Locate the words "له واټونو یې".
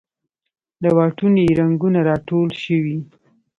0.81-1.51